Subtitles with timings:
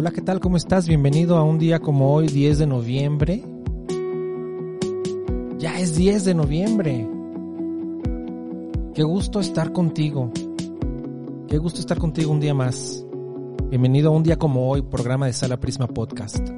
[0.00, 0.40] Hola, ¿qué tal?
[0.40, 0.88] ¿Cómo estás?
[0.88, 3.44] Bienvenido a un día como hoy, 10 de noviembre.
[5.58, 7.06] Ya es 10 de noviembre.
[8.94, 10.32] Qué gusto estar contigo.
[11.48, 13.04] Qué gusto estar contigo un día más.
[13.68, 16.48] Bienvenido a un día como hoy, programa de Sala Prisma Podcast.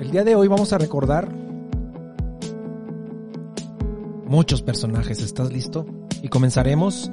[0.00, 1.32] El día de hoy vamos a recordar
[4.26, 5.22] muchos personajes.
[5.22, 5.86] ¿Estás listo?
[6.20, 7.12] Y comenzaremos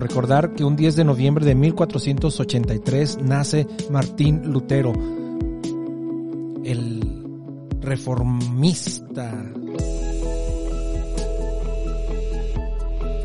[0.00, 4.92] recordar que un 10 de noviembre de 1483 nace Martín Lutero,
[6.64, 7.02] el
[7.80, 9.32] reformista.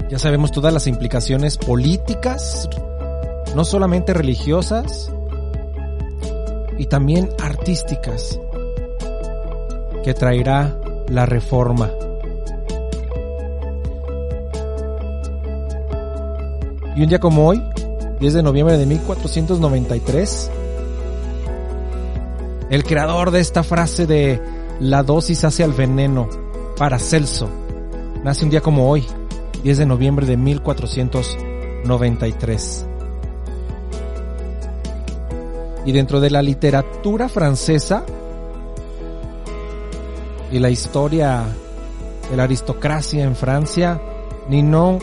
[0.09, 2.69] Ya sabemos todas las implicaciones políticas,
[3.55, 5.11] no solamente religiosas,
[6.77, 8.39] y también artísticas
[10.03, 11.91] que traerá la reforma.
[16.95, 17.59] Y un día como hoy,
[18.19, 20.51] 10 de noviembre de 1493,
[22.69, 24.39] el creador de esta frase de
[24.79, 26.29] la dosis hace al veneno,
[26.77, 27.49] Paracelso,
[28.23, 29.03] nace un día como hoy,
[29.63, 32.85] 10 de noviembre de 1493.
[35.85, 38.05] Y dentro de la literatura francesa
[40.51, 41.43] y la historia
[42.29, 43.99] de la aristocracia en Francia,
[44.47, 44.99] Ninon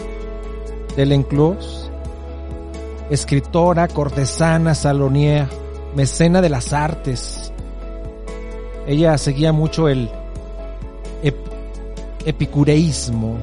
[0.97, 1.80] de Lenclos,
[3.11, 5.49] escritora, cortesana, saloniera,
[5.95, 7.53] mecena de las artes.
[8.87, 10.11] Ella seguía mucho el
[12.25, 13.39] epicureísmo.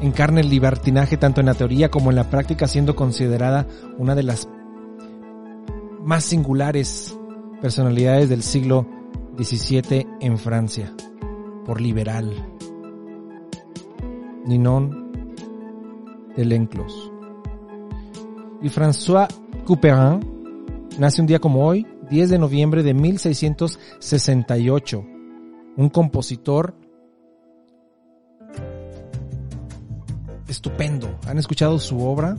[0.00, 3.66] Encarna el libertinaje tanto en la teoría como en la práctica, siendo considerada
[3.98, 4.48] una de las
[6.02, 7.16] más singulares
[7.62, 8.86] personalidades del siglo
[9.38, 10.92] XVII en Francia,
[11.64, 12.32] por liberal.
[14.44, 15.10] Ninon
[16.36, 17.13] de Lenclos.
[18.64, 19.28] Y François
[19.66, 20.18] Couperin
[20.98, 25.04] nace un día como hoy, 10 de noviembre de 1668,
[25.76, 26.74] un compositor
[30.48, 31.18] estupendo.
[31.26, 32.38] ¿Han escuchado su obra?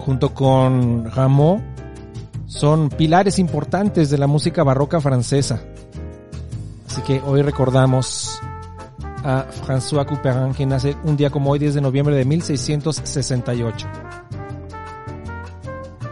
[0.00, 1.62] Junto con Rameau,
[2.46, 5.62] son pilares importantes de la música barroca francesa.
[6.88, 8.40] Así que hoy recordamos
[9.22, 13.86] a François Couperin, que nace un día como hoy, 10 de noviembre de 1668.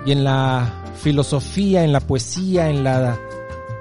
[0.04, 3.18] Y en la filosofía, en la poesía, en la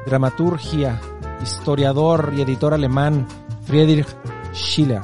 [0.06, 1.00] dramaturgia,
[1.41, 3.28] historiador y editor alemán
[3.66, 4.07] Friedrich
[4.53, 5.02] Schiller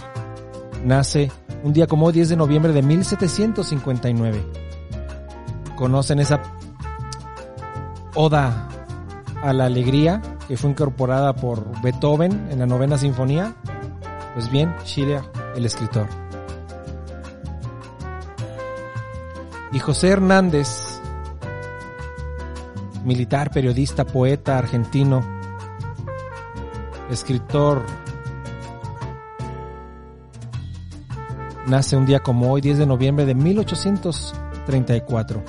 [0.86, 1.32] nace
[1.64, 4.46] un día como hoy, 10 de noviembre de 1759.
[5.76, 6.42] ¿Conocen esa
[8.14, 8.70] oda
[9.42, 13.56] a la alegría que fue incorporada por Beethoven en la novena sinfonía?
[14.36, 15.22] Pues bien, Schiller,
[15.56, 16.08] el escritor.
[19.72, 20.95] Y José Hernández,
[23.06, 25.22] militar, periodista, poeta argentino,
[27.10, 27.86] escritor,
[31.68, 35.44] nace un día como hoy, 10 de noviembre de 1834.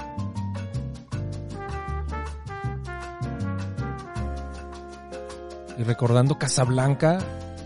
[5.79, 7.19] Y recordando Casablanca,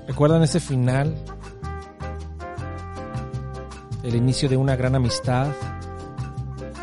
[0.09, 1.15] ¿recuerdan ese final?
[4.03, 5.49] El inicio de una gran amistad.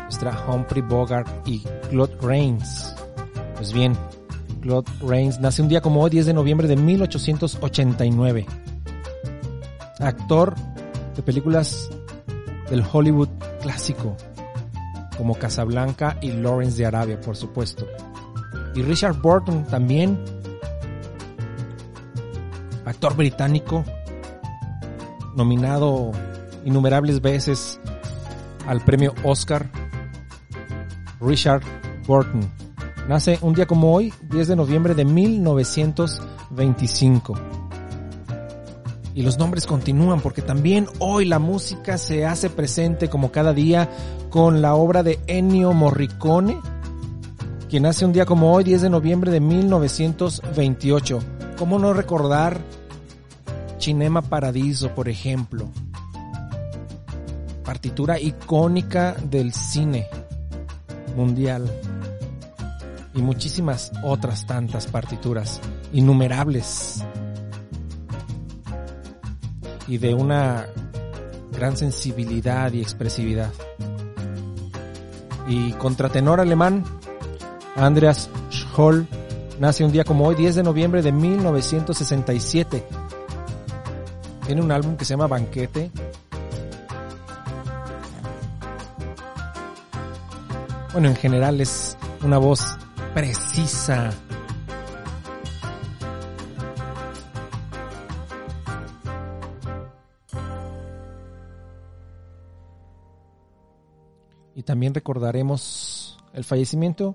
[0.04, 1.60] Nuestra Humphrey Bogart y
[1.90, 2.87] Claude Rains.
[3.58, 3.96] Pues bien,
[4.62, 8.46] Claude Rains nace un día como hoy, 10 de noviembre de 1889.
[9.98, 10.54] Actor
[11.16, 11.90] de películas
[12.70, 13.28] del Hollywood
[13.60, 14.16] clásico,
[15.16, 17.84] como Casablanca y Lawrence de Arabia, por supuesto.
[18.76, 20.16] Y Richard Burton también,
[22.84, 23.84] actor británico,
[25.34, 26.12] nominado
[26.64, 27.80] innumerables veces
[28.68, 29.68] al premio Oscar.
[31.20, 31.62] Richard
[32.06, 32.57] Burton.
[33.08, 37.34] Nace un día como hoy, 10 de noviembre de 1925.
[39.14, 43.88] Y los nombres continúan porque también hoy la música se hace presente como cada día
[44.28, 46.60] con la obra de Ennio Morricone,
[47.70, 51.18] quien nace un día como hoy, 10 de noviembre de 1928.
[51.56, 52.60] ¿Cómo no recordar
[53.78, 55.70] Cinema Paradiso, por ejemplo?
[57.64, 60.08] Partitura icónica del cine
[61.16, 61.72] mundial
[63.18, 65.60] y muchísimas otras tantas partituras,
[65.92, 67.04] innumerables
[69.88, 70.66] y de una
[71.50, 73.52] gran sensibilidad y expresividad.
[75.48, 76.84] Y contratenor alemán,
[77.74, 79.08] Andreas Scholl,
[79.58, 82.84] nace un día como hoy, 10 de noviembre de 1967.
[84.46, 85.90] Tiene un álbum que se llama Banquete.
[90.92, 92.78] Bueno, en general es una voz
[93.14, 94.10] precisa.
[104.54, 107.14] Y también recordaremos el fallecimiento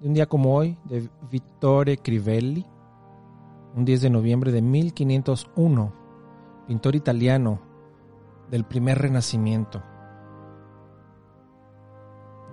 [0.00, 2.66] de un día como hoy de Vittore Crivelli,
[3.74, 5.92] un 10 de noviembre de 1501,
[6.66, 7.60] pintor italiano
[8.50, 9.82] del primer renacimiento.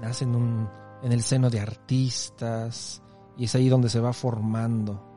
[0.01, 0.69] Nace en, un,
[1.03, 3.01] en el seno de artistas
[3.37, 5.07] y es ahí donde se va formando.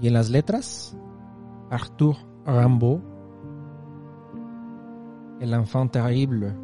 [0.00, 0.96] Y en las letras,
[1.70, 3.00] Arthur Rimbaud,
[5.40, 6.54] el enfant terrible,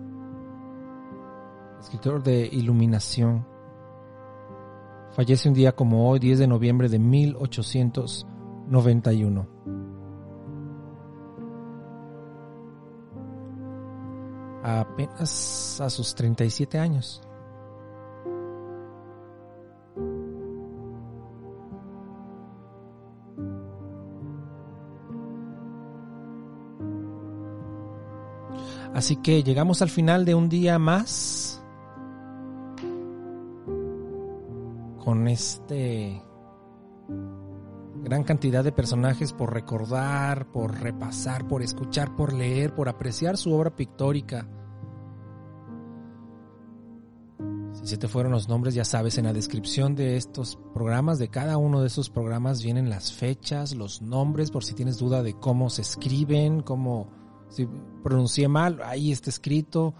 [1.80, 3.44] escritor de Iluminación,
[5.14, 9.48] fallece un día como hoy, 10 de noviembre de 1891.
[14.62, 17.22] Apenas a sus 37 años.
[28.94, 31.53] Así que llegamos al final de un día más
[35.04, 36.22] con este
[38.02, 43.52] gran cantidad de personajes por recordar, por repasar, por escuchar, por leer, por apreciar su
[43.52, 44.48] obra pictórica.
[47.72, 51.28] Si se te fueron los nombres, ya sabes, en la descripción de estos programas, de
[51.28, 55.34] cada uno de esos programas vienen las fechas, los nombres, por si tienes duda de
[55.34, 57.08] cómo se escriben, cómo
[57.48, 57.66] si
[58.02, 59.94] pronuncié mal, ahí está escrito.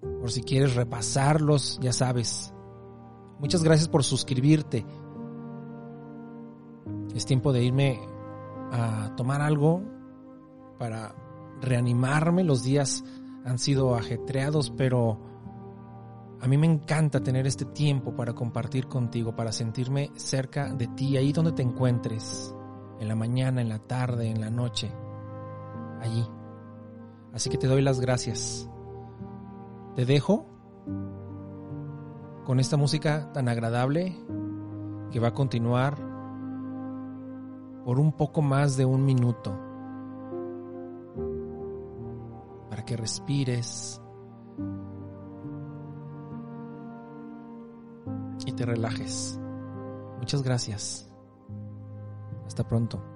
[0.00, 2.52] Por si quieres repasarlos, ya sabes.
[3.38, 4.86] Muchas gracias por suscribirte.
[7.14, 8.00] Es tiempo de irme
[8.72, 9.82] a tomar algo
[10.78, 11.14] para
[11.60, 12.44] reanimarme.
[12.44, 13.04] Los días
[13.44, 15.20] han sido ajetreados, pero
[16.40, 21.16] a mí me encanta tener este tiempo para compartir contigo, para sentirme cerca de ti,
[21.16, 22.54] ahí donde te encuentres,
[23.00, 24.92] en la mañana, en la tarde, en la noche,
[26.00, 26.26] allí.
[27.32, 28.68] Así que te doy las gracias.
[29.94, 30.46] Te dejo
[32.46, 34.16] con esta música tan agradable
[35.10, 35.96] que va a continuar
[37.84, 39.58] por un poco más de un minuto
[42.70, 44.00] para que respires
[48.46, 49.40] y te relajes.
[50.20, 51.10] Muchas gracias.
[52.46, 53.15] Hasta pronto.